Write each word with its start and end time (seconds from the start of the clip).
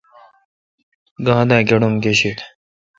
گاں 1.25 1.43
دہ 1.49 1.57
گݨوم 1.69 1.93
گیشد۔؟ 2.03 2.39